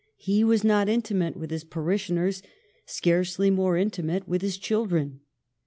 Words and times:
He 0.17 0.43
was 0.43 0.63
not 0.63 0.89
intimate 0.89 1.37
with 1.37 1.51
his 1.51 1.63
parishioners; 1.63 2.41
scarcely 2.87 3.51
more 3.51 3.77
intimate 3.77 4.27
with 4.27 4.41
his 4.41 4.57
children. 4.57 5.19